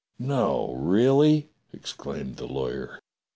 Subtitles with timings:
[0.17, 2.97] "No, really?" exclaimed the lawyer.